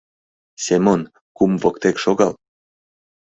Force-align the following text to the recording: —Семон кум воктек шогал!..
—Семон 0.65 1.01
кум 1.37 1.51
воктек 1.61 1.95
шогал!.. 2.03 2.33